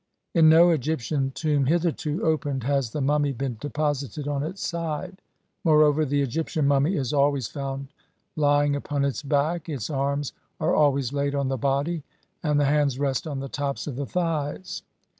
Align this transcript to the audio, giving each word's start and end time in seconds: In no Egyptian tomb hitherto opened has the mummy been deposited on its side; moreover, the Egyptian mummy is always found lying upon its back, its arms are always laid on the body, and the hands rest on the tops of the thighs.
In 0.33 0.49
no 0.49 0.71
Egyptian 0.71 1.29
tomb 1.35 1.67
hitherto 1.67 2.23
opened 2.23 2.63
has 2.63 2.89
the 2.89 3.01
mummy 3.01 3.33
been 3.33 3.59
deposited 3.61 4.27
on 4.27 4.41
its 4.41 4.65
side; 4.67 5.21
moreover, 5.63 6.05
the 6.05 6.23
Egyptian 6.23 6.65
mummy 6.65 6.95
is 6.95 7.13
always 7.13 7.47
found 7.47 7.89
lying 8.35 8.75
upon 8.75 9.05
its 9.05 9.21
back, 9.21 9.69
its 9.69 9.91
arms 9.91 10.33
are 10.59 10.73
always 10.73 11.13
laid 11.13 11.35
on 11.35 11.49
the 11.49 11.55
body, 11.59 12.01
and 12.41 12.59
the 12.59 12.65
hands 12.65 12.97
rest 12.97 13.27
on 13.27 13.41
the 13.41 13.47
tops 13.47 13.85
of 13.85 13.95
the 13.95 14.07
thighs. 14.07 14.81